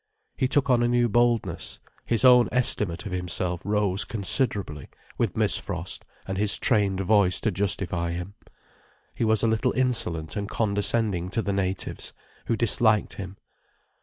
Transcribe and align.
He 0.35 0.47
took 0.47 0.67
on 0.67 0.81
a 0.81 0.87
new 0.87 1.07
boldness, 1.07 1.79
his 2.05 2.25
own 2.25 2.49
estimate 2.51 3.05
of 3.05 3.11
himself 3.11 3.61
rose 3.63 4.03
considerably, 4.03 4.87
with 5.19 5.37
Miss 5.37 5.59
Frost 5.59 6.05
and 6.27 6.39
his 6.39 6.57
trained 6.57 7.01
voice 7.01 7.39
to 7.41 7.51
justify 7.51 8.13
him. 8.13 8.33
He 9.15 9.23
was 9.23 9.43
a 9.43 9.47
little 9.47 9.73
insolent 9.73 10.35
and 10.35 10.49
condescending 10.49 11.29
to 11.29 11.43
the 11.43 11.53
natives, 11.53 12.13
who 12.47 12.55
disliked 12.57 13.13
him. 13.17 13.37